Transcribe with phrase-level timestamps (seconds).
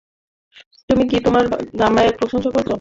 [0.89, 1.43] তুমি কি তোমার
[1.79, 2.69] জামাইয়ের প্রশংসা করছ?